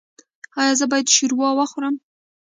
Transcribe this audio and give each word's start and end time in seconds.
ایا 0.59 0.73
زه 0.79 0.85
باید 0.91 1.13
شوروا 1.15 1.49
وخورم؟ 1.55 1.95